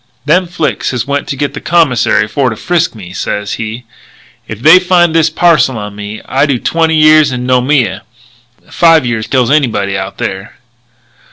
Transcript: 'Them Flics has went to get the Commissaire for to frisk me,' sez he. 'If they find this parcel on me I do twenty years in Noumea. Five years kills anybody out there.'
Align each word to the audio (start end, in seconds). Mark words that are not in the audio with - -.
'Them 0.25 0.47
Flics 0.47 0.89
has 0.89 1.05
went 1.05 1.27
to 1.27 1.35
get 1.35 1.53
the 1.53 1.61
Commissaire 1.61 2.27
for 2.27 2.49
to 2.49 2.55
frisk 2.55 2.95
me,' 2.95 3.13
sez 3.13 3.53
he. 3.61 3.83
'If 4.47 4.59
they 4.63 4.79
find 4.79 5.13
this 5.13 5.29
parcel 5.29 5.77
on 5.77 5.95
me 5.95 6.23
I 6.25 6.47
do 6.47 6.57
twenty 6.57 6.95
years 6.95 7.31
in 7.31 7.45
Noumea. 7.45 8.01
Five 8.67 9.05
years 9.05 9.27
kills 9.27 9.51
anybody 9.51 9.95
out 9.95 10.17
there.' 10.17 10.55